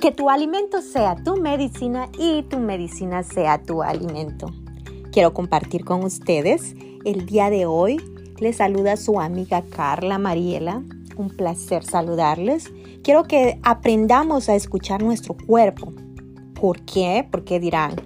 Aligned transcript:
Que 0.00 0.12
tu 0.12 0.30
alimento 0.30 0.80
sea 0.80 1.14
tu 1.14 1.36
medicina 1.36 2.08
y 2.18 2.42
tu 2.44 2.58
medicina 2.58 3.22
sea 3.22 3.62
tu 3.62 3.82
alimento. 3.82 4.46
Quiero 5.12 5.34
compartir 5.34 5.84
con 5.84 6.04
ustedes 6.04 6.74
el 7.04 7.26
día 7.26 7.50
de 7.50 7.66
hoy. 7.66 8.00
Les 8.38 8.56
saluda 8.56 8.96
su 8.96 9.20
amiga 9.20 9.62
Carla 9.62 10.16
Mariela. 10.16 10.82
Un 11.18 11.28
placer 11.28 11.84
saludarles. 11.84 12.72
Quiero 13.02 13.24
que 13.24 13.60
aprendamos 13.62 14.48
a 14.48 14.54
escuchar 14.54 15.02
nuestro 15.02 15.36
cuerpo. 15.36 15.92
¿Por 16.54 16.80
qué? 16.86 17.28
Porque 17.30 17.60
dirán, 17.60 17.96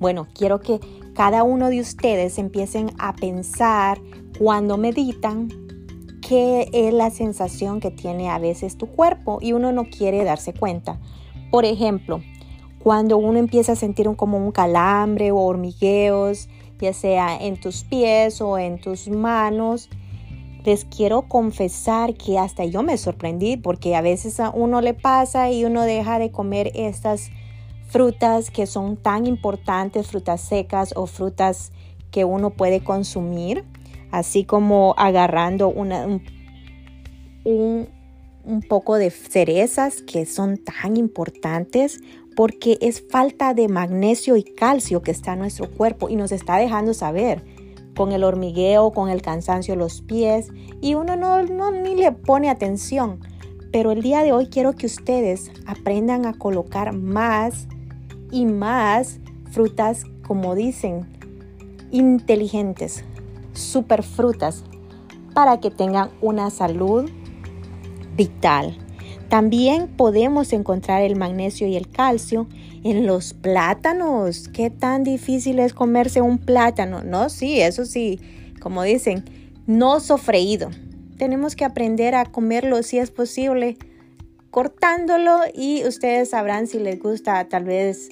bueno, 0.00 0.26
quiero 0.34 0.58
que 0.58 0.80
cada 1.14 1.44
uno 1.44 1.68
de 1.68 1.78
ustedes 1.78 2.36
empiecen 2.38 2.90
a 2.98 3.14
pensar 3.14 4.00
cuando 4.40 4.76
meditan 4.76 5.50
qué 6.20 6.68
es 6.72 6.92
la 6.92 7.10
sensación 7.10 7.78
que 7.78 7.92
tiene 7.92 8.28
a 8.28 8.40
veces 8.40 8.76
tu 8.76 8.88
cuerpo 8.88 9.38
y 9.40 9.52
uno 9.52 9.70
no 9.70 9.84
quiere 9.84 10.24
darse 10.24 10.52
cuenta. 10.52 10.98
Por 11.54 11.64
ejemplo, 11.64 12.20
cuando 12.80 13.16
uno 13.16 13.38
empieza 13.38 13.74
a 13.74 13.76
sentir 13.76 14.08
como 14.16 14.38
un 14.38 14.50
calambre 14.50 15.30
o 15.30 15.36
hormigueos, 15.36 16.48
ya 16.80 16.92
sea 16.92 17.36
en 17.36 17.60
tus 17.60 17.84
pies 17.84 18.40
o 18.40 18.58
en 18.58 18.80
tus 18.80 19.06
manos, 19.06 19.88
les 20.64 20.84
quiero 20.84 21.28
confesar 21.28 22.14
que 22.14 22.40
hasta 22.40 22.64
yo 22.64 22.82
me 22.82 22.98
sorprendí 22.98 23.56
porque 23.56 23.94
a 23.94 24.00
veces 24.00 24.40
a 24.40 24.50
uno 24.50 24.80
le 24.80 24.94
pasa 24.94 25.52
y 25.52 25.64
uno 25.64 25.82
deja 25.82 26.18
de 26.18 26.32
comer 26.32 26.72
estas 26.74 27.30
frutas 27.86 28.50
que 28.50 28.66
son 28.66 28.96
tan 28.96 29.24
importantes, 29.24 30.08
frutas 30.08 30.40
secas 30.40 30.92
o 30.96 31.06
frutas 31.06 31.70
que 32.10 32.24
uno 32.24 32.50
puede 32.50 32.82
consumir, 32.82 33.64
así 34.10 34.42
como 34.42 34.96
agarrando 34.98 35.68
una, 35.68 36.04
un, 36.04 36.20
un 37.44 37.88
poco 38.68 38.96
de 38.96 39.10
cerezas 39.10 40.02
que 40.02 40.26
son 40.26 40.58
tan 40.58 40.96
importantes 40.96 42.00
porque 42.36 42.78
es 42.80 43.02
falta 43.08 43.54
de 43.54 43.68
magnesio 43.68 44.36
y 44.36 44.42
calcio 44.42 45.02
que 45.02 45.10
está 45.10 45.34
en 45.34 45.40
nuestro 45.40 45.70
cuerpo 45.70 46.08
y 46.08 46.16
nos 46.16 46.32
está 46.32 46.56
dejando 46.56 46.94
saber 46.94 47.44
con 47.96 48.12
el 48.12 48.24
hormigueo, 48.24 48.92
con 48.92 49.08
el 49.08 49.22
cansancio 49.22 49.74
de 49.74 49.78
los 49.78 50.02
pies 50.02 50.48
y 50.80 50.94
uno 50.94 51.16
no, 51.16 51.42
no 51.44 51.70
ni 51.70 51.94
le 51.94 52.12
pone 52.12 52.50
atención. 52.50 53.20
Pero 53.72 53.92
el 53.92 54.02
día 54.02 54.22
de 54.22 54.32
hoy 54.32 54.48
quiero 54.48 54.74
que 54.74 54.86
ustedes 54.86 55.50
aprendan 55.66 56.26
a 56.26 56.34
colocar 56.34 56.92
más 56.92 57.66
y 58.30 58.46
más 58.46 59.20
frutas, 59.50 60.04
como 60.26 60.54
dicen, 60.54 61.06
inteligentes, 61.90 63.04
super 63.52 64.02
frutas, 64.02 64.64
para 65.34 65.60
que 65.60 65.70
tengan 65.70 66.10
una 66.20 66.50
salud 66.50 67.10
vital. 68.16 68.76
También 69.28 69.88
podemos 69.88 70.52
encontrar 70.52 71.02
el 71.02 71.16
magnesio 71.16 71.66
y 71.66 71.76
el 71.76 71.88
calcio 71.88 72.46
en 72.84 73.06
los 73.06 73.34
plátanos. 73.34 74.48
¿Qué 74.48 74.70
tan 74.70 75.02
difícil 75.02 75.58
es 75.58 75.72
comerse 75.72 76.20
un 76.20 76.38
plátano? 76.38 77.02
No, 77.02 77.28
sí, 77.28 77.60
eso 77.60 77.84
sí, 77.84 78.20
como 78.60 78.82
dicen, 78.82 79.24
no 79.66 80.00
sofreído. 80.00 80.70
Tenemos 81.16 81.56
que 81.56 81.64
aprender 81.64 82.14
a 82.14 82.26
comerlo 82.26 82.82
si 82.82 82.98
es 82.98 83.10
posible, 83.10 83.78
cortándolo 84.50 85.38
y 85.54 85.84
ustedes 85.84 86.30
sabrán 86.30 86.66
si 86.66 86.78
les 86.78 87.00
gusta 87.00 87.48
tal 87.48 87.64
vez 87.64 88.10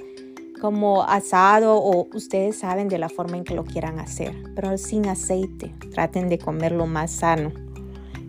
como 0.60 1.02
asado 1.02 1.76
o 1.76 2.08
ustedes 2.14 2.58
saben 2.58 2.88
de 2.88 2.98
la 2.98 3.08
forma 3.08 3.36
en 3.36 3.44
que 3.44 3.54
lo 3.54 3.64
quieran 3.64 3.98
hacer, 3.98 4.32
pero 4.54 4.78
sin 4.78 5.06
aceite. 5.06 5.74
Traten 5.90 6.28
de 6.28 6.38
comerlo 6.38 6.86
más 6.86 7.10
sano. 7.10 7.52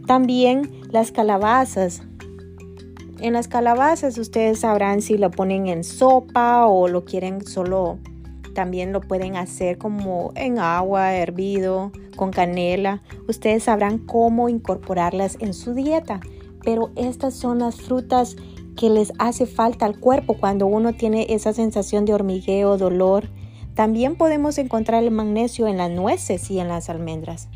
También 0.06 0.70
las 0.92 1.12
calabazas. 1.12 2.04
En 3.20 3.34
las 3.34 3.48
calabazas 3.48 4.18
ustedes 4.18 4.60
sabrán 4.60 5.02
si 5.02 5.18
lo 5.18 5.32
ponen 5.32 5.68
en 5.68 5.86
sopa 5.86 6.68
o 6.68 6.90
lo 6.90 7.06
quieren 7.06 7.46
solo. 7.46 8.00
También 8.54 8.92
lo 8.92 9.00
pueden 9.00 9.38
hacer 9.38 9.78
como 9.78 10.34
en 10.36 10.60
agua, 10.60 11.14
hervido, 11.16 11.92
con 12.18 12.32
canela. 12.32 13.02
Ustedes 13.30 13.64
sabrán 13.64 13.98
cómo 13.98 14.50
incorporarlas 14.50 15.38
en 15.40 15.54
su 15.54 15.74
dieta. 15.74 16.20
Pero 16.64 16.92
estas 16.96 17.34
son 17.34 17.60
las 17.60 17.82
frutas 17.82 18.36
que 18.76 18.90
les 18.90 19.14
hace 19.20 19.46
falta 19.46 19.86
al 19.86 20.00
cuerpo 20.00 20.36
cuando 20.38 20.68
uno 20.68 20.94
tiene 20.94 21.28
esa 21.30 21.54
sensación 21.54 22.04
de 22.04 22.14
hormigueo, 22.14 22.78
dolor. 22.78 23.30
También 23.74 24.18
podemos 24.18 24.58
encontrar 24.58 25.04
el 25.04 25.12
magnesio 25.12 25.68
en 25.68 25.78
las 25.78 25.90
nueces 25.90 26.52
y 26.52 26.60
en 26.60 26.68
las 26.68 26.90
almendras. 26.90 27.50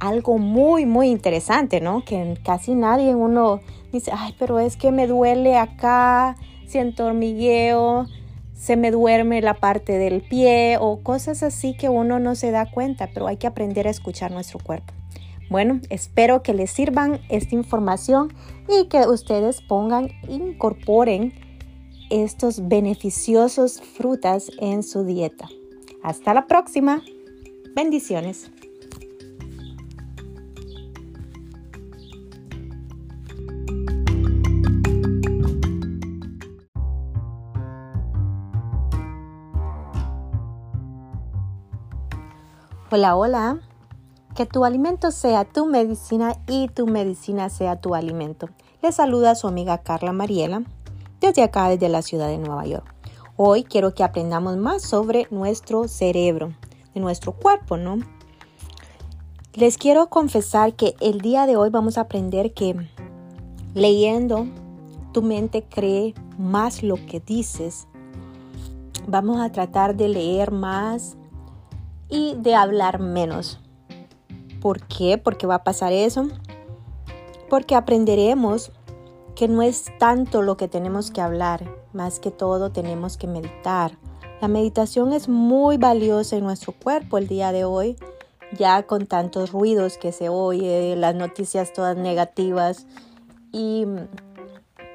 Algo 0.00 0.38
muy, 0.38 0.86
muy 0.86 1.08
interesante, 1.08 1.80
¿no? 1.80 2.04
Que 2.04 2.38
casi 2.44 2.74
nadie 2.74 3.14
uno 3.14 3.60
dice, 3.92 4.10
ay, 4.14 4.34
pero 4.38 4.58
es 4.58 4.76
que 4.76 4.90
me 4.90 5.06
duele 5.06 5.56
acá, 5.56 6.36
siento 6.66 7.06
hormigueo, 7.06 8.06
se 8.54 8.76
me 8.76 8.90
duerme 8.90 9.40
la 9.40 9.54
parte 9.54 9.96
del 9.98 10.20
pie 10.20 10.76
o 10.80 11.00
cosas 11.02 11.42
así 11.42 11.74
que 11.76 11.88
uno 11.88 12.18
no 12.18 12.34
se 12.34 12.50
da 12.50 12.70
cuenta, 12.70 13.08
pero 13.12 13.26
hay 13.26 13.36
que 13.36 13.46
aprender 13.46 13.86
a 13.86 13.90
escuchar 13.90 14.32
nuestro 14.32 14.58
cuerpo. 14.58 14.92
Bueno, 15.48 15.80
espero 15.90 16.42
que 16.42 16.54
les 16.54 16.70
sirvan 16.70 17.20
esta 17.28 17.54
información 17.54 18.32
y 18.68 18.86
que 18.86 19.00
ustedes 19.08 19.62
pongan, 19.62 20.10
incorporen 20.28 21.32
estos 22.10 22.68
beneficiosos 22.68 23.80
frutas 23.80 24.50
en 24.60 24.82
su 24.82 25.04
dieta. 25.04 25.48
Hasta 26.02 26.34
la 26.34 26.46
próxima. 26.46 27.02
Bendiciones. 27.74 28.50
Hola, 42.92 43.14
hola. 43.14 43.60
Que 44.34 44.46
tu 44.46 44.64
alimento 44.64 45.12
sea 45.12 45.44
tu 45.44 45.64
medicina 45.66 46.34
y 46.48 46.66
tu 46.66 46.88
medicina 46.88 47.48
sea 47.48 47.80
tu 47.80 47.94
alimento. 47.94 48.48
Le 48.82 48.90
saluda 48.90 49.36
su 49.36 49.46
amiga 49.46 49.78
Carla 49.78 50.12
Mariela 50.12 50.64
desde 51.20 51.44
acá, 51.44 51.68
desde 51.68 51.88
la 51.88 52.02
ciudad 52.02 52.26
de 52.26 52.38
Nueva 52.38 52.66
York. 52.66 52.92
Hoy 53.36 53.62
quiero 53.62 53.94
que 53.94 54.02
aprendamos 54.02 54.56
más 54.56 54.82
sobre 54.82 55.28
nuestro 55.30 55.86
cerebro, 55.86 56.52
de 56.92 57.00
nuestro 57.00 57.30
cuerpo, 57.30 57.76
¿no? 57.76 58.00
Les 59.54 59.78
quiero 59.78 60.08
confesar 60.08 60.74
que 60.74 60.96
el 60.98 61.20
día 61.20 61.46
de 61.46 61.56
hoy 61.56 61.70
vamos 61.70 61.96
a 61.96 62.00
aprender 62.00 62.54
que 62.54 62.74
leyendo 63.72 64.48
tu 65.12 65.22
mente 65.22 65.62
cree 65.62 66.12
más 66.38 66.82
lo 66.82 66.96
que 66.96 67.20
dices. 67.20 67.86
Vamos 69.06 69.40
a 69.40 69.52
tratar 69.52 69.94
de 69.94 70.08
leer 70.08 70.50
más 70.50 71.16
y 72.10 72.34
de 72.36 72.54
hablar 72.54 72.98
menos. 72.98 73.60
¿Por 74.60 74.82
qué? 74.82 75.16
Porque 75.16 75.46
va 75.46 75.56
a 75.56 75.64
pasar 75.64 75.92
eso. 75.92 76.28
Porque 77.48 77.74
aprenderemos 77.74 78.72
que 79.34 79.48
no 79.48 79.62
es 79.62 79.86
tanto 79.98 80.42
lo 80.42 80.56
que 80.56 80.68
tenemos 80.68 81.10
que 81.10 81.20
hablar, 81.20 81.64
más 81.92 82.20
que 82.20 82.30
todo 82.30 82.70
tenemos 82.70 83.16
que 83.16 83.26
meditar. 83.26 83.92
La 84.40 84.48
meditación 84.48 85.12
es 85.12 85.28
muy 85.28 85.76
valiosa 85.76 86.36
en 86.36 86.44
nuestro 86.44 86.72
cuerpo 86.72 87.18
el 87.18 87.26
día 87.26 87.52
de 87.52 87.64
hoy, 87.64 87.96
ya 88.52 88.82
con 88.82 89.06
tantos 89.06 89.52
ruidos 89.52 89.98
que 89.98 90.12
se 90.12 90.28
oye, 90.28 90.96
las 90.96 91.14
noticias 91.14 91.72
todas 91.72 91.96
negativas 91.96 92.86
y 93.52 93.86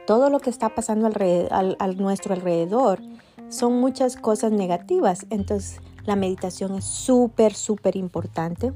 todo 0.06 0.30
lo 0.30 0.40
que 0.40 0.50
está 0.50 0.76
pasando 0.76 1.08
a 1.08 1.88
nuestro 1.94 2.34
alrededor 2.34 3.02
son 3.50 3.80
muchas 3.80 4.16
cosas 4.16 4.52
negativas. 4.52 5.26
Entonces 5.30 5.80
la 6.06 6.16
meditación 6.16 6.76
es 6.76 6.86
súper, 6.86 7.54
súper 7.54 7.96
importante 7.96 8.74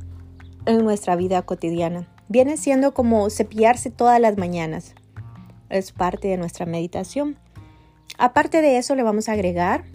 en 0.65 0.83
nuestra 0.83 1.15
vida 1.15 1.41
cotidiana. 1.41 2.07
Viene 2.27 2.57
siendo 2.57 2.93
como 2.93 3.29
cepillarse 3.29 3.91
todas 3.91 4.19
las 4.19 4.37
mañanas. 4.37 4.95
Es 5.69 5.91
parte 5.91 6.27
de 6.27 6.37
nuestra 6.37 6.65
meditación. 6.65 7.37
Aparte 8.17 8.61
de 8.61 8.77
eso, 8.77 8.95
le 8.95 9.03
vamos 9.03 9.29
a 9.29 9.33
agregar 9.33 9.85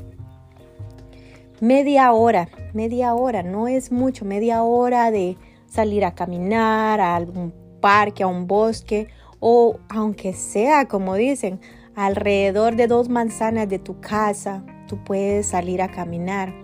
media 1.60 2.12
hora. 2.12 2.48
Media 2.72 3.14
hora, 3.14 3.42
no 3.42 3.68
es 3.68 3.92
mucho. 3.92 4.24
Media 4.24 4.62
hora 4.62 5.10
de 5.10 5.36
salir 5.66 6.04
a 6.04 6.14
caminar 6.14 7.00
a 7.00 7.16
algún 7.16 7.52
parque, 7.80 8.22
a 8.22 8.26
un 8.26 8.46
bosque 8.46 9.08
o 9.46 9.78
aunque 9.90 10.32
sea, 10.32 10.88
como 10.88 11.16
dicen, 11.16 11.60
alrededor 11.94 12.76
de 12.76 12.86
dos 12.86 13.10
manzanas 13.10 13.68
de 13.68 13.78
tu 13.78 14.00
casa, 14.00 14.64
tú 14.88 15.04
puedes 15.04 15.46
salir 15.46 15.82
a 15.82 15.90
caminar. 15.90 16.63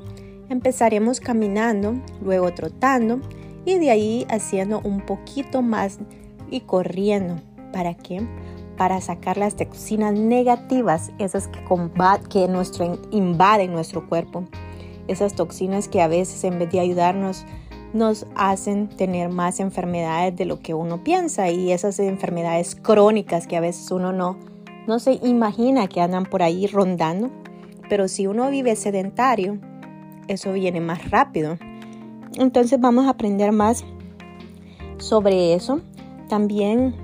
Empezaremos 0.50 1.20
caminando, 1.20 1.94
luego 2.24 2.52
trotando 2.52 3.20
y 3.64 3.78
de 3.78 3.92
ahí 3.92 4.26
haciendo 4.28 4.80
un 4.82 5.00
poquito 5.00 5.62
más 5.62 6.00
y 6.50 6.62
corriendo. 6.62 7.36
¿Para 7.72 7.94
qué? 7.94 8.20
Para 8.76 9.00
sacar 9.00 9.36
las 9.36 9.54
toxinas 9.54 10.12
negativas, 10.14 11.12
esas 11.20 11.46
que, 11.46 11.60
que 12.28 12.48
nuestro, 12.48 12.98
invaden 13.12 13.72
nuestro 13.72 14.08
cuerpo. 14.08 14.42
Esas 15.06 15.36
toxinas 15.36 15.86
que 15.86 16.02
a 16.02 16.08
veces 16.08 16.42
en 16.42 16.58
vez 16.58 16.68
de 16.72 16.80
ayudarnos 16.80 17.46
nos 17.92 18.26
hacen 18.34 18.88
tener 18.88 19.28
más 19.28 19.60
enfermedades 19.60 20.34
de 20.34 20.46
lo 20.46 20.58
que 20.58 20.74
uno 20.74 21.04
piensa 21.04 21.48
y 21.48 21.70
esas 21.70 22.00
enfermedades 22.00 22.74
crónicas 22.74 23.46
que 23.46 23.56
a 23.56 23.60
veces 23.60 23.88
uno 23.92 24.12
no, 24.12 24.36
no 24.88 24.98
se 24.98 25.12
imagina 25.22 25.86
que 25.86 26.00
andan 26.00 26.24
por 26.24 26.42
ahí 26.42 26.66
rondando, 26.66 27.30
pero 27.88 28.08
si 28.08 28.26
uno 28.26 28.50
vive 28.50 28.74
sedentario, 28.74 29.60
eso 30.30 30.52
viene 30.52 30.80
más 30.80 31.10
rápido. 31.10 31.58
Entonces 32.38 32.80
vamos 32.80 33.06
a 33.06 33.10
aprender 33.10 33.52
más 33.52 33.84
sobre 34.98 35.54
eso. 35.54 35.80
También 36.28 36.94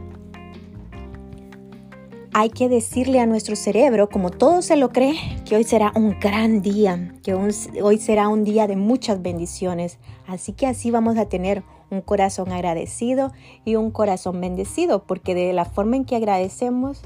hay 2.33 2.51
que 2.51 2.69
decirle 2.69 3.19
a 3.19 3.27
nuestro 3.27 3.57
cerebro, 3.57 4.09
como 4.09 4.31
todo 4.31 4.63
se 4.63 4.77
lo 4.77 4.91
cree, 4.91 5.17
que 5.45 5.57
hoy 5.57 5.65
será 5.65 5.91
un 5.97 6.21
gran 6.21 6.63
día, 6.63 7.15
que 7.23 7.35
hoy 7.35 7.99
será 7.99 8.29
un 8.29 8.45
día 8.45 8.67
de 8.67 8.77
muchas 8.77 9.23
bendiciones. 9.23 9.99
Así 10.27 10.53
que 10.53 10.67
así 10.67 10.91
vamos 10.91 11.17
a 11.17 11.29
tener 11.29 11.65
un 11.91 12.03
corazón 12.03 12.53
agradecido 12.53 13.33
y 13.65 13.77
un 13.77 13.91
corazón 13.91 14.41
bendecido, 14.41 15.05
porque 15.05 15.35
de 15.35 15.53
la 15.53 15.65
forma 15.65 15.97
en 15.97 16.05
que 16.05 16.17
agradecemos, 16.17 17.03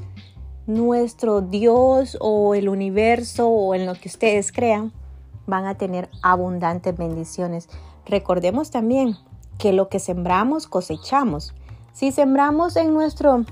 nuestro 0.66 1.40
Dios 1.40 2.18
o 2.20 2.54
el 2.54 2.68
universo 2.68 3.48
o 3.48 3.74
en 3.74 3.86
lo 3.86 3.94
que 3.94 4.08
ustedes 4.08 4.52
crean, 4.52 4.92
van 5.46 5.66
a 5.66 5.76
tener 5.76 6.10
abundantes 6.22 6.96
bendiciones. 6.96 7.68
Recordemos 8.06 8.70
también 8.70 9.16
que 9.58 9.72
lo 9.72 9.88
que 9.88 9.98
sembramos 9.98 10.66
cosechamos. 10.66 11.54
Si 11.92 12.12
sembramos 12.12 12.76
en 12.76 12.94
nuestro, 12.94 13.44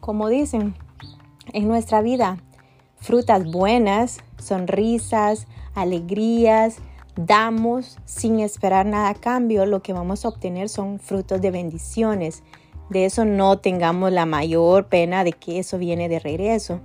como 0.00 0.28
dicen, 0.28 0.74
en 1.52 1.68
nuestra 1.68 2.02
vida, 2.02 2.38
frutas 2.96 3.50
buenas, 3.50 4.18
sonrisas, 4.38 5.46
alegrías, 5.74 6.78
damos 7.16 7.98
sin 8.04 8.40
esperar 8.40 8.86
nada 8.86 9.10
a 9.10 9.14
cambio, 9.14 9.66
lo 9.66 9.82
que 9.82 9.92
vamos 9.92 10.24
a 10.24 10.28
obtener 10.28 10.68
son 10.68 10.98
frutos 10.98 11.40
de 11.40 11.50
bendiciones. 11.50 12.42
De 12.90 13.04
eso 13.04 13.24
no 13.24 13.58
tengamos 13.58 14.12
la 14.12 14.26
mayor 14.26 14.86
pena 14.86 15.24
de 15.24 15.32
que 15.32 15.58
eso 15.58 15.78
viene 15.78 16.08
de 16.08 16.18
regreso. 16.18 16.80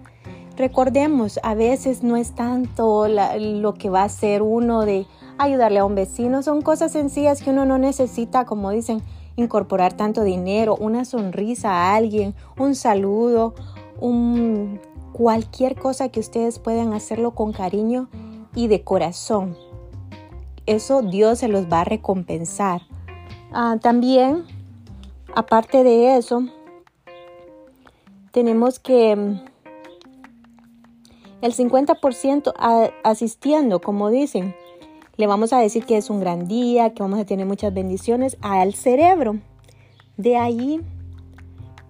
Recordemos, 0.60 1.40
a 1.42 1.56
veces 1.56 2.04
no 2.04 2.18
es 2.18 2.36
tanto 2.36 3.08
lo 3.08 3.74
que 3.76 3.90
va 3.90 4.02
a 4.02 4.08
hacer 4.08 4.42
uno 4.42 4.82
de 4.82 5.08
ayudarle 5.38 5.80
a 5.80 5.86
un 5.86 5.96
vecino, 5.96 6.44
son 6.44 6.62
cosas 6.62 6.92
sencillas 6.92 7.42
que 7.42 7.52
uno 7.52 7.64
no 7.64 7.78
necesita, 7.78 8.44
como 8.44 8.70
dicen, 8.72 9.02
incorporar 9.38 9.94
tanto 9.94 10.22
dinero, 10.22 10.76
una 10.76 11.06
sonrisa 11.06 11.72
a 11.72 11.96
alguien, 11.96 12.36
un 12.58 12.76
saludo, 12.76 13.56
un, 14.02 14.82
cualquier 15.14 15.80
cosa 15.80 16.10
que 16.10 16.20
ustedes 16.20 16.60
puedan 16.60 16.92
hacerlo 16.92 17.32
con 17.32 17.54
cariño 17.54 18.10
y 18.54 18.68
de 18.68 18.84
corazón. 18.84 19.56
Eso 20.66 21.04
Dios 21.04 21.40
se 21.40 21.48
los 21.48 21.72
va 21.72 21.82
a 21.82 21.86
recompensar. 21.86 22.82
Ah, 23.54 23.78
también, 23.82 24.44
aparte 25.34 25.86
de 25.86 26.18
eso, 26.18 26.44
tenemos 28.34 28.78
que 28.80 29.40
el 31.42 31.54
50% 31.54 32.54
asistiendo, 33.04 33.80
como 33.80 34.10
dicen. 34.10 34.56
Le 35.16 35.28
vamos 35.28 35.52
a 35.52 35.60
decir 35.60 35.86
que 35.86 35.98
es 35.98 36.10
un 36.10 36.22
gran 36.22 36.48
día, 36.48 36.94
que 36.94 37.04
vamos 37.04 37.20
a 37.20 37.26
tener 37.26 37.46
muchas 37.46 37.74
bendiciones 37.74 38.38
al 38.42 38.74
cerebro. 38.74 39.40
De 40.16 40.38
ahí, 40.38 40.82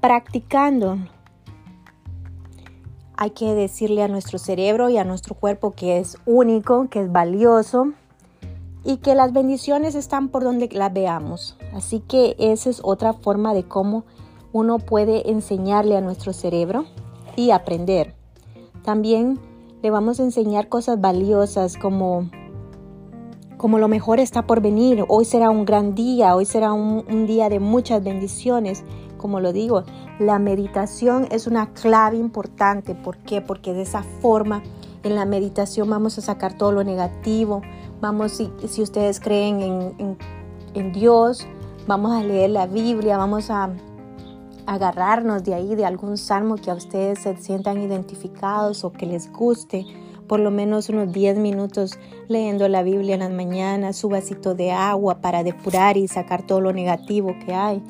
practicando. 0.01 0.97
Hay 3.15 3.31
que 3.31 3.53
decirle 3.53 4.01
a 4.01 4.07
nuestro 4.07 4.39
cerebro 4.39 4.89
y 4.89 4.97
a 4.97 5.03
nuestro 5.03 5.35
cuerpo 5.35 5.71
que 5.71 5.99
es 5.99 6.17
único, 6.25 6.89
que 6.89 7.01
es 7.01 7.11
valioso 7.11 7.93
y 8.83 8.97
que 8.97 9.13
las 9.13 9.33
bendiciones 9.33 9.93
están 9.93 10.29
por 10.29 10.43
donde 10.43 10.69
las 10.71 10.93
veamos. 10.93 11.57
Así 11.73 11.99
que 11.99 12.35
esa 12.39 12.69
es 12.69 12.81
otra 12.83 13.13
forma 13.13 13.53
de 13.53 13.63
cómo 13.63 14.05
uno 14.53 14.79
puede 14.79 15.29
enseñarle 15.29 15.97
a 15.97 16.01
nuestro 16.01 16.33
cerebro 16.33 16.85
y 17.35 17.51
aprender. 17.51 18.18
También 18.89 19.37
le 19.83 19.91
vamos 19.91 20.19
a 20.19 20.23
enseñar 20.23 20.67
cosas 20.67 20.99
valiosas 20.99 21.77
como, 21.77 22.27
como 23.55 23.77
lo 23.77 23.87
mejor 23.87 24.19
está 24.19 24.47
por 24.47 24.61
venir. 24.61 25.05
Hoy 25.07 25.25
será 25.25 25.51
un 25.51 25.63
gran 25.63 25.93
día, 25.93 26.35
hoy 26.35 26.45
será 26.45 26.73
un, 26.73 27.27
día 27.27 27.49
de 27.49 27.59
muchas 27.59 28.03
bendiciones. 28.03 28.83
Como 29.17 29.41
lo 29.41 29.53
digo, 29.53 29.83
la 30.17 30.39
meditación 30.39 31.27
es 31.29 31.45
una 31.45 31.71
clave 31.71 32.17
importante. 32.17 32.95
¿Por 32.95 33.17
qué? 33.17 33.41
Porque 33.41 33.75
de 33.75 33.83
esa 33.83 34.01
forma 34.01 34.63
en 35.03 35.13
la 35.13 35.25
meditación 35.25 35.87
vamos 35.87 36.17
a 36.17 36.21
sacar 36.21 36.57
todo 36.57 36.71
lo 36.71 36.83
negativo. 36.83 37.61
Vamos, 38.01 38.31
si, 38.31 38.51
si 38.67 38.81
ustedes 38.81 39.19
creen 39.19 39.61
en, 39.61 39.93
en, 39.99 40.17
en 40.73 40.93
Dios, 40.93 41.45
vamos 41.85 42.11
a 42.13 42.23
leer 42.23 42.49
la 42.49 42.65
Biblia, 42.65 43.17
vamos 43.17 43.51
a 43.51 43.69
agarrarnos 44.69 45.43
de 45.43 45.55
ahí, 45.55 45.73
de 45.73 45.83
algún 45.83 46.15
salmo 46.15 46.55
que 46.55 46.69
a 46.69 46.75
ustedes 46.75 47.19
se 47.19 47.35
sientan 47.37 47.81
identificados 47.81 48.83
o 48.83 48.91
que 48.91 49.07
les 49.07 49.31
guste, 49.33 49.83
por 50.27 50.39
lo 50.39 50.51
menos 50.51 50.89
unos 50.89 51.11
10 51.11 51.39
minutos 51.39 51.97
leyendo 52.27 52.67
la 52.67 52.83
Biblia 52.83 53.15
en 53.15 53.21
las 53.21 53.31
mañanas, 53.31 53.95
su 53.95 54.09
vasito 54.09 54.53
de 54.53 54.71
agua 54.71 55.21
para 55.21 55.41
depurar 55.41 55.97
y 55.97 56.07
sacar 56.07 56.45
todo 56.45 56.61
lo 56.61 56.71
negativo 56.71 57.35
que 57.43 57.55
hay. 57.55 57.81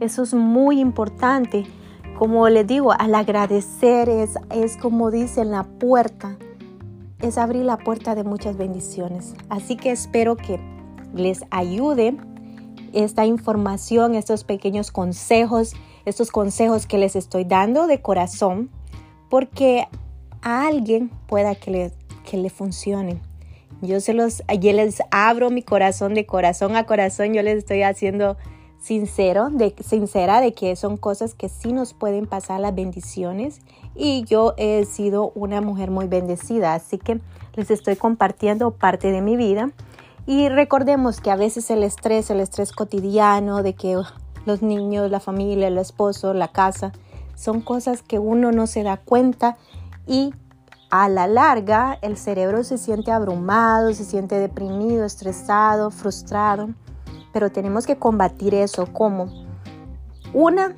Eso 0.00 0.24
es 0.24 0.34
muy 0.34 0.80
importante. 0.80 1.64
Como 2.18 2.48
les 2.48 2.66
digo, 2.66 2.90
al 2.90 3.14
agradecer 3.14 4.08
es, 4.08 4.34
es 4.50 4.76
como 4.78 5.12
dicen 5.12 5.52
la 5.52 5.62
puerta, 5.62 6.36
es 7.20 7.38
abrir 7.38 7.64
la 7.64 7.76
puerta 7.76 8.16
de 8.16 8.24
muchas 8.24 8.56
bendiciones. 8.56 9.34
Así 9.48 9.76
que 9.76 9.92
espero 9.92 10.36
que 10.36 10.58
les 11.14 11.44
ayude 11.50 12.16
esta 12.92 13.26
información, 13.26 14.16
estos 14.16 14.42
pequeños 14.42 14.90
consejos 14.90 15.74
estos 16.06 16.30
consejos 16.30 16.86
que 16.86 16.96
les 16.96 17.16
estoy 17.16 17.44
dando 17.44 17.86
de 17.86 18.00
corazón 18.00 18.70
porque 19.28 19.86
a 20.40 20.66
alguien 20.66 21.10
pueda 21.26 21.54
que 21.54 21.70
le, 21.70 21.92
que 22.24 22.38
le 22.38 22.48
funcione. 22.48 23.20
Yo 23.82 24.00
se 24.00 24.14
los, 24.14 24.42
yo 24.60 24.72
les 24.72 25.02
abro 25.10 25.50
mi 25.50 25.62
corazón 25.62 26.14
de 26.14 26.24
corazón 26.24 26.76
a 26.76 26.86
corazón, 26.86 27.34
yo 27.34 27.42
les 27.42 27.58
estoy 27.58 27.82
haciendo 27.82 28.36
sincero, 28.80 29.50
de, 29.50 29.74
sincera 29.80 30.40
de 30.40 30.54
que 30.54 30.76
son 30.76 30.96
cosas 30.96 31.34
que 31.34 31.48
sí 31.48 31.72
nos 31.72 31.92
pueden 31.92 32.26
pasar 32.26 32.60
las 32.60 32.74
bendiciones 32.74 33.60
y 33.94 34.24
yo 34.24 34.54
he 34.56 34.84
sido 34.84 35.32
una 35.34 35.60
mujer 35.60 35.90
muy 35.90 36.06
bendecida, 36.06 36.74
así 36.74 36.98
que 36.98 37.20
les 37.54 37.70
estoy 37.70 37.96
compartiendo 37.96 38.70
parte 38.70 39.10
de 39.10 39.22
mi 39.22 39.36
vida 39.36 39.72
y 40.26 40.48
recordemos 40.48 41.20
que 41.20 41.30
a 41.30 41.36
veces 41.36 41.70
el 41.70 41.82
estrés, 41.82 42.30
el 42.30 42.40
estrés 42.40 42.72
cotidiano 42.72 43.62
de 43.62 43.74
que 43.74 43.96
los 44.46 44.62
niños, 44.62 45.10
la 45.10 45.20
familia, 45.20 45.68
el 45.68 45.78
esposo, 45.78 46.32
la 46.34 46.48
casa, 46.48 46.92
son 47.34 47.60
cosas 47.60 48.02
que 48.02 48.18
uno 48.18 48.52
no 48.52 48.66
se 48.66 48.82
da 48.82 48.96
cuenta 48.96 49.56
y 50.06 50.32
a 50.90 51.08
la 51.08 51.26
larga 51.26 51.98
el 52.00 52.16
cerebro 52.16 52.64
se 52.64 52.78
siente 52.78 53.10
abrumado, 53.10 53.92
se 53.92 54.04
siente 54.04 54.38
deprimido, 54.38 55.04
estresado, 55.04 55.90
frustrado, 55.90 56.70
pero 57.32 57.50
tenemos 57.50 57.86
que 57.86 57.96
combatir 57.96 58.54
eso 58.54 58.86
como 58.92 59.28
una, 60.32 60.74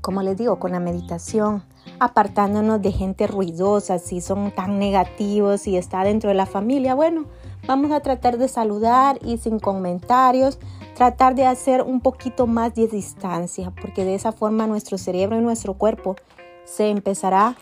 como 0.00 0.22
les 0.22 0.36
digo, 0.36 0.58
con 0.58 0.72
la 0.72 0.80
meditación, 0.80 1.64
apartándonos 2.00 2.82
de 2.82 2.92
gente 2.92 3.26
ruidosa, 3.26 3.98
si 3.98 4.20
son 4.20 4.50
tan 4.50 4.78
negativos, 4.78 5.62
si 5.62 5.76
está 5.76 6.02
dentro 6.02 6.28
de 6.28 6.34
la 6.34 6.46
familia, 6.46 6.94
bueno, 6.94 7.26
vamos 7.70 7.92
a 7.92 8.00
tratar 8.00 8.36
de 8.36 8.48
saludar 8.48 9.20
y 9.24 9.38
sin 9.38 9.60
comentarios, 9.60 10.58
tratar 10.96 11.36
de 11.36 11.46
hacer 11.46 11.82
un 11.82 12.00
poquito 12.00 12.48
más 12.48 12.74
de 12.74 12.88
distancia, 12.88 13.72
porque 13.80 14.04
de 14.04 14.16
esa 14.16 14.32
forma 14.32 14.66
nuestro 14.66 14.98
cerebro 14.98 15.36
y 15.36 15.40
nuestro 15.40 15.74
cuerpo 15.74 16.16
se 16.64 16.88
empezará 16.88 17.54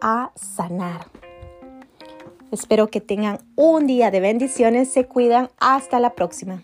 a 0.00 0.30
sanar. 0.36 1.08
Espero 2.50 2.86
que 2.86 3.02
tengan 3.02 3.40
un 3.56 3.86
día 3.86 4.10
de 4.10 4.20
bendiciones, 4.20 4.90
se 4.90 5.04
cuidan, 5.04 5.50
hasta 5.58 6.00
la 6.00 6.14
próxima. 6.14 6.62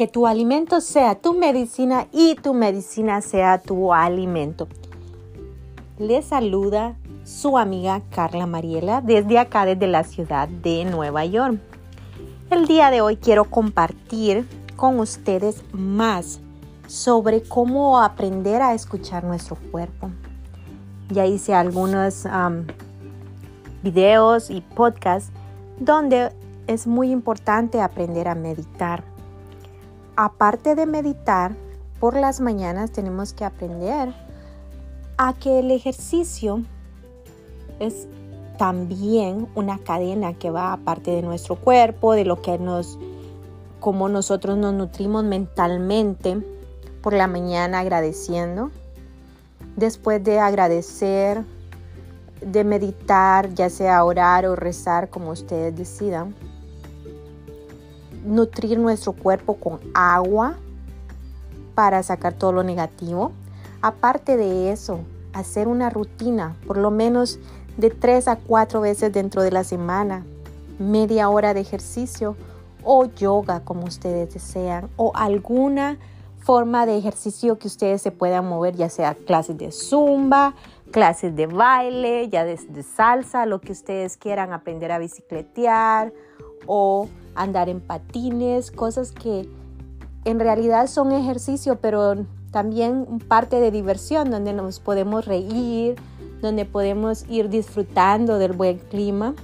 Que 0.00 0.08
tu 0.08 0.26
alimento 0.26 0.80
sea 0.80 1.14
tu 1.14 1.34
medicina 1.34 2.06
y 2.10 2.34
tu 2.34 2.54
medicina 2.54 3.20
sea 3.20 3.58
tu 3.58 3.92
alimento. 3.92 4.66
Le 5.98 6.22
saluda 6.22 6.96
su 7.22 7.58
amiga 7.58 8.00
Carla 8.08 8.46
Mariela 8.46 9.02
desde 9.02 9.38
acá, 9.38 9.66
desde 9.66 9.86
la 9.88 10.04
ciudad 10.04 10.48
de 10.48 10.86
Nueva 10.86 11.26
York. 11.26 11.60
El 12.48 12.66
día 12.66 12.90
de 12.90 13.02
hoy 13.02 13.18
quiero 13.18 13.44
compartir 13.44 14.48
con 14.74 14.98
ustedes 15.00 15.62
más 15.74 16.40
sobre 16.86 17.42
cómo 17.42 18.00
aprender 18.00 18.62
a 18.62 18.72
escuchar 18.72 19.24
nuestro 19.24 19.58
cuerpo. 19.70 20.08
Ya 21.10 21.26
hice 21.26 21.52
algunos 21.52 22.26
videos 23.82 24.48
y 24.48 24.62
podcasts 24.62 25.30
donde 25.78 26.32
es 26.66 26.86
muy 26.86 27.10
importante 27.10 27.82
aprender 27.82 28.28
a 28.28 28.34
meditar 28.34 29.09
aparte 30.24 30.74
de 30.74 30.84
meditar, 30.84 31.56
por 31.98 32.14
las 32.14 32.40
mañanas 32.40 32.92
tenemos 32.92 33.32
que 33.32 33.46
aprender 33.46 34.14
a 35.16 35.32
que 35.32 35.60
el 35.60 35.70
ejercicio 35.70 36.62
es 37.78 38.06
también 38.58 39.48
una 39.54 39.78
cadena 39.78 40.34
que 40.34 40.50
va 40.50 40.74
aparte 40.74 41.10
de 41.12 41.22
nuestro 41.22 41.56
cuerpo, 41.56 42.12
de 42.12 42.26
lo 42.26 42.42
que 42.42 42.58
nos, 42.58 42.98
como 43.80 44.10
nosotros 44.10 44.58
nos 44.58 44.74
nutrimos 44.74 45.24
mentalmente 45.24 46.38
por 47.02 47.14
la 47.14 47.26
mañana 47.26 47.78
agradeciendo. 47.78 48.70
Después 49.76 50.22
de 50.22 50.38
agradecer, 50.38 51.44
de 52.42 52.62
meditar, 52.64 53.54
ya 53.54 53.70
sea 53.70 54.04
orar 54.04 54.44
o 54.44 54.54
rezar, 54.54 55.08
como 55.08 55.30
ustedes 55.30 55.74
decidan. 55.74 56.34
Nutrir 58.24 58.78
nuestro 58.78 59.12
cuerpo 59.12 59.54
con 59.54 59.80
agua 59.94 60.56
para 61.74 62.02
sacar 62.02 62.34
todo 62.34 62.52
lo 62.52 62.62
negativo. 62.62 63.32
Aparte 63.82 64.36
de 64.36 64.70
eso, 64.72 65.00
hacer 65.32 65.68
una 65.68 65.90
rutina, 65.90 66.56
por 66.66 66.76
lo 66.76 66.90
menos 66.90 67.38
de 67.76 67.90
tres 67.90 68.28
a 68.28 68.36
cuatro 68.36 68.80
veces 68.80 69.12
dentro 69.12 69.42
de 69.42 69.50
la 69.50 69.64
semana, 69.64 70.24
media 70.78 71.28
hora 71.28 71.54
de 71.54 71.60
ejercicio 71.60 72.36
o 72.82 73.06
yoga 73.06 73.60
como 73.60 73.84
ustedes 73.84 74.34
desean 74.34 74.88
o 74.96 75.12
alguna 75.14 75.98
forma 76.38 76.86
de 76.86 76.96
ejercicio 76.96 77.58
que 77.58 77.66
ustedes 77.66 78.00
se 78.02 78.10
puedan 78.10 78.48
mover, 78.48 78.74
ya 78.74 78.88
sea 78.88 79.14
clases 79.14 79.58
de 79.58 79.70
zumba, 79.72 80.54
clases 80.90 81.36
de 81.36 81.46
baile, 81.46 82.28
ya 82.28 82.44
de, 82.44 82.58
salsa, 82.82 83.46
lo 83.46 83.60
que 83.60 83.72
ustedes 83.72 84.16
quieran, 84.16 84.52
aprender 84.52 84.90
a 84.90 84.98
bicicletear 84.98 86.12
o 86.72 87.08
andar 87.34 87.68
en 87.68 87.80
patines, 87.80 88.70
cosas 88.70 89.10
que 89.10 89.48
en 90.24 90.38
realidad 90.38 90.86
son 90.86 91.10
ejercicio, 91.10 91.80
pero 91.80 92.24
también 92.52 93.18
parte 93.26 93.58
de 93.58 93.72
diversión, 93.72 94.30
donde 94.30 94.52
nos 94.52 94.78
podemos 94.78 95.24
reír, 95.24 95.96
donde 96.40 96.66
podemos 96.66 97.28
ir 97.28 97.48
disfrutando 97.48 98.38
del 98.38 98.52
buen 98.52 98.78
clima. 98.78 99.34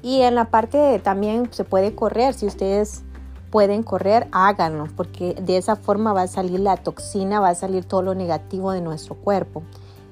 Y 0.00 0.20
en 0.20 0.36
la 0.36 0.44
parte 0.44 1.00
también 1.00 1.48
se 1.50 1.64
puede 1.64 1.92
correr, 1.92 2.34
si 2.34 2.46
ustedes 2.46 3.02
pueden 3.50 3.82
correr, 3.82 4.28
háganlo, 4.30 4.86
porque 4.96 5.34
de 5.34 5.56
esa 5.56 5.74
forma 5.74 6.12
va 6.12 6.22
a 6.22 6.28
salir 6.28 6.60
la 6.60 6.76
toxina, 6.76 7.40
va 7.40 7.48
a 7.48 7.56
salir 7.56 7.84
todo 7.84 8.02
lo 8.02 8.14
negativo 8.14 8.70
de 8.70 8.80
nuestro 8.80 9.16
cuerpo. 9.16 9.64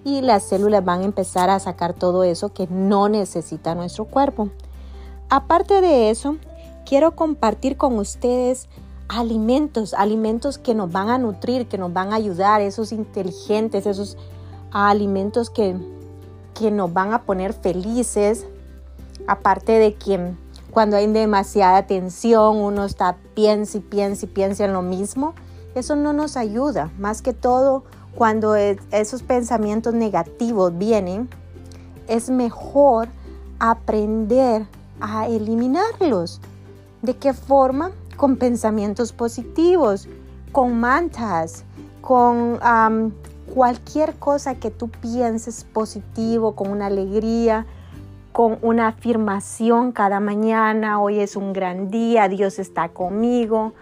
Y 0.05 0.23
las 0.23 0.43
células 0.43 0.85
van 0.85 1.03
a 1.03 1.05
empezar 1.05 1.51
a 1.51 1.61
sacar 1.61 1.93
todo 1.93 2.25
eso 2.25 2.53
que 2.53 2.67
no 2.67 3.09
necesita 3.09 3.77
nuestro 3.77 4.07
cuerpo. 4.07 4.51
Aparte 5.31 5.81
de 5.81 6.11
eso, 6.11 6.39
quiero 6.85 7.15
compartir 7.15 7.77
con 7.77 7.99
ustedes 7.99 8.69
alimentos, 9.09 9.95
alimentos 9.95 10.59
que 10.59 10.75
nos 10.75 10.91
van 10.91 11.09
a 11.09 11.19
nutrir, 11.19 11.69
que 11.69 11.79
nos 11.79 11.93
van 11.93 12.13
a 12.13 12.17
ayudar, 12.17 12.61
esos 12.61 12.91
inteligentes, 12.91 13.87
esos 13.87 14.17
alimentos 14.73 15.49
que, 15.49 15.77
que 16.53 16.73
nos 16.73 16.93
van 16.93 17.13
a 17.13 17.23
poner 17.23 17.53
felices, 17.53 18.45
aparte 19.29 19.71
de 19.71 19.95
que 19.95 20.33
cuando 20.73 20.97
hay 20.97 21.07
demasiada 21.07 21.87
tensión, 21.87 22.57
uno 22.57 22.85
está 22.85 23.17
piensa 23.35 23.79
y 23.79 23.81
piensa 23.83 24.27
y 24.27 24.29
piensa 24.29 24.65
en 24.65 24.73
lo 24.73 24.83
mismo, 24.83 25.35
eso 25.77 25.95
no 25.95 26.13
nos 26.13 26.37
ayuda. 26.37 26.91
Más 26.99 27.23
que 27.23 27.35
todo, 27.35 27.85
cuando 28.17 28.57
esos 28.57 29.23
pensamientos 29.23 29.95
negativos 29.95 30.77
vienen, 30.77 31.29
es 32.09 32.31
mejor 32.31 33.09
aprender 33.61 34.67
a 35.01 35.29
eliminarlos. 35.29 36.41
¿De 37.03 37.17
qué 37.17 37.33
forma? 37.33 37.93
Con 38.17 38.37
pensamientos 38.37 39.13
positivos, 39.13 40.09
con 40.53 40.79
mantas, 40.79 41.65
con 42.01 42.59
cualquier 43.55 44.15
cosa 44.17 44.55
que 44.57 44.71
tú 44.71 44.89
pienses 44.89 45.65
positivo, 45.65 46.55
con 46.55 46.71
una 46.71 46.87
alegría, 46.87 47.67
con 48.33 48.59
una 48.63 48.89
afirmación 48.89 49.93
cada 49.93 50.21
mañana, 50.21 51.01
hoy 51.01 51.21
es 51.21 51.35
un 51.35 51.53
gran 51.53 51.91
día, 51.91 52.29
Dios 52.29 52.59
está 52.59 52.91
conmigo, 52.91 53.73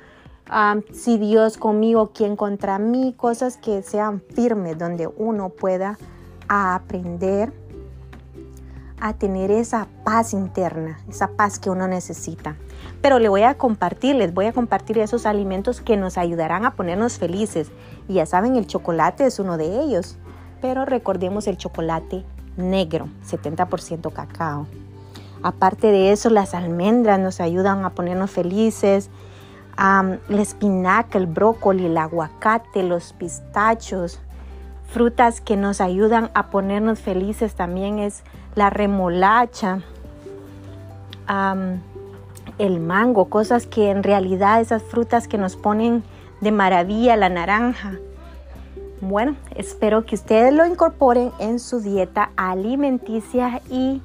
si 0.93 1.19
Dios 1.19 1.59
conmigo, 1.59 2.13
¿quién 2.15 2.35
contra 2.35 2.79
mí? 2.79 3.15
Cosas 3.17 3.59
que 3.59 3.83
sean 3.83 4.23
firmes, 4.35 4.79
donde 4.79 5.07
uno 5.07 5.51
pueda 5.51 5.99
aprender 6.49 7.53
a 9.01 9.15
tener 9.15 9.51
esa 9.51 9.89
paz 10.05 10.33
interna, 10.33 10.99
esa 11.09 11.29
paz 11.29 11.59
que 11.59 11.71
uno 11.71 11.89
necesita. 11.89 12.57
Pero 13.01 13.19
le 13.19 13.29
voy 13.29 13.43
a 13.43 13.57
compartir, 13.57 14.17
les 14.17 14.35
voy 14.35 14.47
a 14.47 14.53
compartir 14.53 14.99
esos 14.99 15.27
alimentos 15.27 15.81
que 15.81 15.97
nos 15.97 16.19
ayudarán 16.19 16.65
a 16.65 16.75
ponernos 16.75 17.19
felices. 17.19 17.71
Y 18.09 18.15
ya 18.15 18.27
saben, 18.27 18.57
el 18.57 18.67
chocolate 18.67 19.27
es 19.27 19.39
uno 19.39 19.57
de 19.57 19.81
ellos. 19.81 20.19
Pero 20.61 20.85
recordemos 20.85 21.47
el 21.47 21.57
chocolate 21.57 22.25
negro, 22.57 23.09
70% 23.29 24.13
cacao. 24.13 24.67
Aparte 25.43 25.89
de 25.89 26.13
eso, 26.13 26.31
las 26.31 26.55
almendras 26.55 27.21
nos 27.21 27.41
ayudan 27.41 27.85
a 27.85 27.91
ponernos 27.91 28.31
felices. 28.31 29.11
la 29.77 30.43
espinaca, 30.43 31.19
el 31.19 31.27
brócoli, 31.27 31.87
el 31.87 31.97
aguacate, 31.97 32.83
los 32.83 33.13
pistachos, 33.13 34.21
frutas 34.89 35.41
que 35.41 35.57
nos 35.57 35.81
ayudan 35.81 36.31
a 36.35 36.51
ponernos 36.51 36.99
felices 36.99 37.55
también 37.55 37.99
es 37.99 38.25
la 38.59 38.71
remolacha, 38.71 39.83
el 42.59 42.81
mango, 42.81 43.27
cosas 43.27 43.67
que 43.67 43.91
en 43.91 44.03
realidad 44.03 44.61
esas 44.61 44.83
frutas 44.83 45.29
que 45.29 45.39
nos 45.39 45.55
ponen 45.57 46.03
de 46.41 46.51
maravilla, 46.51 47.17
la 47.17 47.29
naranja. 47.29 47.99
Bueno, 49.01 49.37
espero 49.55 50.05
que 50.05 50.17
ustedes 50.17 50.53
lo 50.53 50.67
incorporen 50.67 51.31
en 51.39 51.61
su 51.61 51.81
dieta 51.81 52.31
alimenticia 52.37 53.63
y 53.71 54.03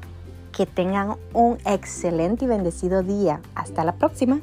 que 0.56 0.68
tengan 0.68 1.16
un 1.34 1.58
excelente 1.66 2.46
y 2.46 2.48
bendecido 2.48 3.02
día. 3.02 3.42
Hasta 3.56 3.84
la 3.84 3.94
próxima. 3.94 4.40